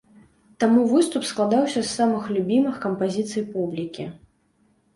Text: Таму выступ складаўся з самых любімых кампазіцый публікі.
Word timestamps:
Таму 0.61 0.85
выступ 0.93 1.27
складаўся 1.31 1.83
з 1.85 1.91
самых 1.99 2.23
любімых 2.39 2.81
кампазіцый 2.89 3.47
публікі. 3.53 4.11